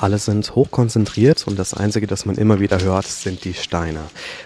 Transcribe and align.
Alle 0.00 0.18
sind 0.18 0.54
hochkonzentriert 0.54 1.48
und 1.48 1.58
das 1.58 1.74
Einzige, 1.74 2.06
das 2.06 2.24
man 2.24 2.36
immer 2.36 2.60
wieder 2.60 2.80
hört, 2.80 3.04
sind 3.04 3.44
die 3.44 3.52
Steine. 3.52 3.98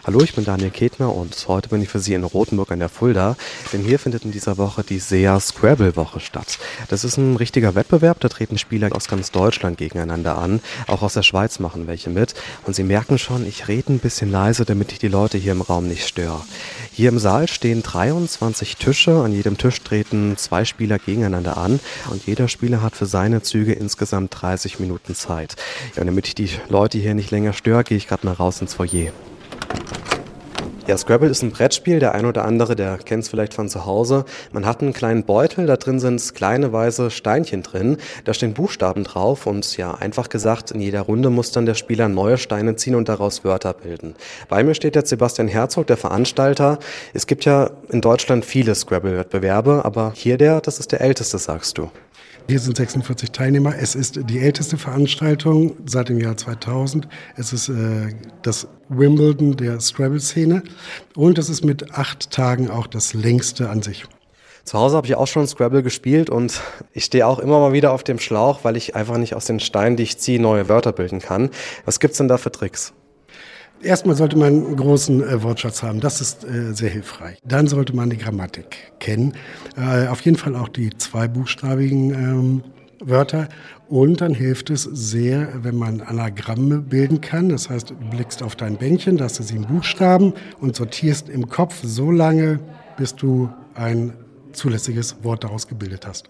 Hallo, 0.02 0.22
ich 0.22 0.34
bin 0.34 0.46
Daniel 0.46 0.70
Ketner 0.70 1.14
und 1.14 1.46
heute 1.46 1.68
bin 1.68 1.82
ich 1.82 1.90
für 1.90 1.98
Sie 1.98 2.14
in 2.14 2.24
Rothenburg 2.24 2.72
an 2.72 2.78
der 2.78 2.88
Fulda, 2.88 3.36
denn 3.70 3.82
hier 3.82 3.98
findet 3.98 4.24
in 4.24 4.32
dieser 4.32 4.56
Woche 4.56 4.82
die 4.82 4.98
SEA 4.98 5.38
Scrabble 5.38 5.94
Woche 5.94 6.20
statt. 6.20 6.58
Das 6.88 7.04
ist 7.04 7.18
ein 7.18 7.36
richtiger 7.36 7.74
Wettbewerb, 7.74 8.18
da 8.20 8.30
treten 8.30 8.56
Spieler 8.56 8.96
aus 8.96 9.08
ganz 9.08 9.30
Deutschland 9.30 9.76
gegeneinander 9.76 10.38
an, 10.38 10.60
auch 10.86 11.02
aus 11.02 11.12
der 11.12 11.22
Schweiz 11.22 11.58
machen 11.58 11.86
welche 11.86 12.08
mit 12.08 12.32
und 12.66 12.74
Sie 12.74 12.82
merken 12.82 13.18
schon, 13.18 13.46
ich 13.46 13.68
rede 13.68 13.92
ein 13.92 13.98
bisschen 13.98 14.32
leise, 14.32 14.64
damit 14.64 14.90
ich 14.92 15.00
die 15.00 15.08
Leute 15.08 15.36
hier 15.36 15.52
im 15.52 15.60
Raum 15.60 15.86
nicht 15.86 16.08
störe. 16.08 16.40
Hier 16.94 17.08
im 17.08 17.18
Saal 17.18 17.48
stehen 17.48 17.82
23 17.82 18.76
Tische, 18.76 19.12
an 19.12 19.32
jedem 19.32 19.56
Tisch 19.56 19.80
treten 19.80 20.36
zwei 20.36 20.66
Spieler 20.66 20.98
gegeneinander 20.98 21.56
an 21.56 21.80
und 22.10 22.26
jeder 22.26 22.48
Spieler 22.48 22.82
hat 22.82 22.96
für 22.96 23.06
seine 23.06 23.40
Züge 23.40 23.72
insgesamt 23.72 24.42
30 24.42 24.78
Minuten 24.78 25.14
Zeit. 25.14 25.56
Ja, 25.96 26.04
damit 26.04 26.26
ich 26.26 26.34
die 26.34 26.50
Leute 26.68 26.98
hier 26.98 27.14
nicht 27.14 27.30
länger 27.30 27.54
störe, 27.54 27.82
gehe 27.82 27.96
ich 27.96 28.08
gerade 28.08 28.26
mal 28.26 28.34
raus 28.34 28.60
ins 28.60 28.74
Foyer. 28.74 29.10
Ja, 30.88 30.98
Scrabble 30.98 31.28
ist 31.28 31.42
ein 31.42 31.52
Brettspiel. 31.52 32.00
Der 32.00 32.12
ein 32.12 32.26
oder 32.26 32.44
andere, 32.44 32.74
der 32.74 32.98
kennt 32.98 33.22
es 33.22 33.28
vielleicht 33.28 33.54
von 33.54 33.68
zu 33.68 33.86
Hause. 33.86 34.24
Man 34.50 34.66
hat 34.66 34.82
einen 34.82 34.92
kleinen 34.92 35.22
Beutel, 35.22 35.66
da 35.66 35.76
drin 35.76 36.00
sind 36.00 36.34
kleine 36.34 36.72
weiße 36.72 37.12
Steinchen 37.12 37.62
drin. 37.62 37.98
Da 38.24 38.34
stehen 38.34 38.52
Buchstaben 38.52 39.04
drauf 39.04 39.46
und 39.46 39.76
ja, 39.76 39.94
einfach 39.94 40.28
gesagt, 40.28 40.72
in 40.72 40.80
jeder 40.80 41.02
Runde 41.02 41.30
muss 41.30 41.52
dann 41.52 41.66
der 41.66 41.74
Spieler 41.74 42.08
neue 42.08 42.36
Steine 42.36 42.74
ziehen 42.74 42.96
und 42.96 43.08
daraus 43.08 43.44
Wörter 43.44 43.74
bilden. 43.74 44.14
Bei 44.48 44.64
mir 44.64 44.74
steht 44.74 44.96
jetzt 44.96 45.10
Sebastian 45.10 45.46
Herzog, 45.46 45.86
der 45.86 45.96
Veranstalter. 45.96 46.80
Es 47.14 47.28
gibt 47.28 47.44
ja 47.44 47.70
in 47.90 48.00
Deutschland 48.00 48.44
viele 48.44 48.74
Scrabble-Wettbewerbe, 48.74 49.84
aber 49.84 50.12
hier 50.16 50.36
der, 50.36 50.60
das 50.60 50.80
ist 50.80 50.90
der 50.90 51.00
älteste, 51.00 51.38
sagst 51.38 51.78
du. 51.78 51.92
Hier 52.48 52.58
sind 52.58 52.76
46 52.76 53.30
Teilnehmer. 53.30 53.74
Es 53.78 53.94
ist 53.94 54.18
die 54.28 54.40
älteste 54.40 54.76
Veranstaltung 54.76 55.76
seit 55.86 56.08
dem 56.08 56.18
Jahr 56.18 56.36
2000. 56.36 57.06
Es 57.36 57.52
ist 57.52 57.68
äh, 57.68 58.14
das 58.42 58.66
Wimbledon 58.98 59.56
der 59.56 59.80
Scrabble-Szene 59.80 60.62
und 61.14 61.38
es 61.38 61.48
ist 61.48 61.64
mit 61.64 61.92
acht 61.92 62.30
Tagen 62.30 62.70
auch 62.70 62.86
das 62.86 63.14
längste 63.14 63.70
an 63.70 63.82
sich. 63.82 64.04
Zu 64.64 64.78
Hause 64.78 64.96
habe 64.96 65.06
ich 65.06 65.16
auch 65.16 65.26
schon 65.26 65.46
Scrabble 65.46 65.82
gespielt 65.82 66.30
und 66.30 66.60
ich 66.92 67.04
stehe 67.04 67.26
auch 67.26 67.40
immer 67.40 67.58
mal 67.58 67.72
wieder 67.72 67.92
auf 67.92 68.04
dem 68.04 68.18
Schlauch, 68.20 68.60
weil 68.62 68.76
ich 68.76 68.94
einfach 68.94 69.18
nicht 69.18 69.34
aus 69.34 69.46
den 69.46 69.58
Steinen, 69.58 69.96
die 69.96 70.04
ich 70.04 70.18
ziehe, 70.18 70.40
neue 70.40 70.68
Wörter 70.68 70.92
bilden 70.92 71.18
kann. 71.18 71.50
Was 71.84 71.98
gibt's 71.98 72.18
denn 72.18 72.28
da 72.28 72.38
für 72.38 72.52
Tricks? 72.52 72.92
Erstmal 73.82 74.14
sollte 74.14 74.38
man 74.38 74.48
einen 74.48 74.76
großen 74.76 75.22
äh, 75.22 75.42
Wortschatz 75.42 75.82
haben. 75.82 75.98
Das 75.98 76.20
ist 76.20 76.44
äh, 76.44 76.72
sehr 76.72 76.90
hilfreich. 76.90 77.38
Dann 77.44 77.66
sollte 77.66 77.96
man 77.96 78.10
die 78.10 78.18
Grammatik 78.18 78.92
kennen. 79.00 79.34
Äh, 79.76 80.06
auf 80.06 80.20
jeden 80.20 80.36
Fall 80.36 80.54
auch 80.54 80.68
die 80.68 80.90
zweibuchstabigen 80.96 82.14
ähm, 82.14 82.62
Wörter. 83.02 83.48
Und 83.88 84.20
dann 84.20 84.34
hilft 84.34 84.70
es 84.70 84.82
sehr, 84.84 85.48
wenn 85.62 85.76
man 85.76 86.00
Anagramme 86.00 86.78
bilden 86.78 87.20
kann. 87.20 87.48
Das 87.48 87.68
heißt, 87.68 87.90
du 87.90 87.94
blickst 87.94 88.42
auf 88.42 88.56
dein 88.56 88.76
Bänkchen, 88.76 89.16
da 89.18 89.24
hast 89.24 89.38
du 89.38 89.42
sieben 89.42 89.66
Buchstaben 89.66 90.32
und 90.60 90.76
sortierst 90.76 91.28
im 91.28 91.48
Kopf 91.48 91.80
so 91.82 92.10
lange, 92.10 92.60
bis 92.96 93.14
du 93.14 93.50
ein 93.74 94.14
zulässiges 94.52 95.16
Wort 95.22 95.44
daraus 95.44 95.66
gebildet 95.68 96.06
hast. 96.06 96.28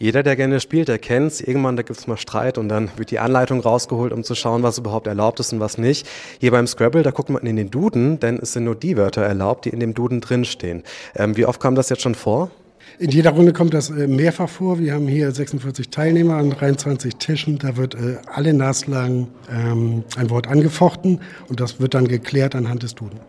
Jeder, 0.00 0.22
der 0.22 0.36
gerne 0.36 0.60
spielt, 0.60 0.88
der 0.88 0.98
kennt 0.98 1.32
es. 1.32 1.40
Irgendwann, 1.40 1.76
da 1.76 1.82
gibt 1.82 1.98
es 1.98 2.06
mal 2.06 2.16
Streit 2.16 2.56
und 2.56 2.68
dann 2.68 2.90
wird 2.96 3.10
die 3.10 3.18
Anleitung 3.18 3.60
rausgeholt, 3.60 4.12
um 4.12 4.22
zu 4.22 4.34
schauen, 4.34 4.62
was 4.62 4.78
überhaupt 4.78 5.06
erlaubt 5.06 5.40
ist 5.40 5.52
und 5.52 5.60
was 5.60 5.78
nicht. 5.78 6.06
Hier 6.38 6.52
beim 6.52 6.66
Scrabble, 6.66 7.02
da 7.02 7.10
guckt 7.10 7.30
man 7.30 7.44
in 7.44 7.56
den 7.56 7.70
Duden, 7.70 8.20
denn 8.20 8.38
es 8.38 8.52
sind 8.52 8.64
nur 8.64 8.76
die 8.76 8.96
Wörter 8.96 9.22
erlaubt, 9.22 9.64
die 9.64 9.70
in 9.70 9.80
dem 9.80 9.94
Duden 9.94 10.20
drinstehen. 10.20 10.84
Ähm, 11.16 11.36
wie 11.36 11.46
oft 11.46 11.60
kam 11.60 11.74
das 11.74 11.88
jetzt 11.88 12.02
schon 12.02 12.14
vor? 12.14 12.50
In 12.98 13.10
jeder 13.10 13.30
Runde 13.30 13.52
kommt 13.52 13.74
das 13.74 13.90
äh, 13.90 14.06
mehrfach 14.06 14.48
vor. 14.48 14.78
Wir 14.78 14.94
haben 14.94 15.08
hier 15.08 15.30
46 15.30 15.90
Teilnehmer 15.90 16.34
an 16.34 16.50
23 16.50 17.16
Tischen. 17.16 17.58
Da 17.58 17.76
wird 17.76 17.94
äh, 17.94 18.16
alle 18.26 18.54
naslang 18.54 19.28
ähm, 19.50 20.04
ein 20.16 20.30
Wort 20.30 20.48
angefochten 20.48 21.20
und 21.48 21.60
das 21.60 21.80
wird 21.80 21.94
dann 21.94 22.08
geklärt 22.08 22.54
anhand 22.54 22.82
des 22.82 22.94
Duden. 22.94 23.20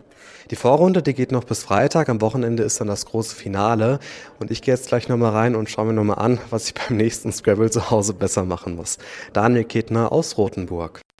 Die 0.50 0.56
Vorrunde, 0.56 1.00
die 1.00 1.14
geht 1.14 1.30
noch 1.30 1.44
bis 1.44 1.62
Freitag. 1.62 2.08
Am 2.08 2.20
Wochenende 2.20 2.64
ist 2.64 2.80
dann 2.80 2.88
das 2.88 3.06
große 3.06 3.36
Finale. 3.36 4.00
Und 4.40 4.50
ich 4.50 4.62
gehe 4.62 4.74
jetzt 4.74 4.88
gleich 4.88 5.08
nochmal 5.08 5.30
rein 5.30 5.54
und 5.54 5.70
schaue 5.70 5.86
mir 5.86 5.92
nochmal 5.92 6.18
an, 6.18 6.38
was 6.50 6.66
ich 6.66 6.74
beim 6.88 6.96
nächsten 6.96 7.32
Scrabble 7.32 7.70
zu 7.70 7.90
Hause 7.90 8.14
besser 8.14 8.44
machen 8.44 8.74
muss. 8.74 8.98
Daniel 9.32 9.64
Ketner 9.64 10.10
aus 10.10 10.36
Rothenburg. 10.36 11.00